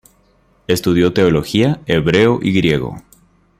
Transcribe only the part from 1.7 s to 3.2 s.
hebreo y griego.